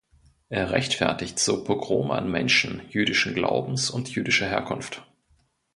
[0.49, 5.03] Er rechtfertigt so Pogrome an Menschen jüdischen Glaubens und jüdischer Herkunft.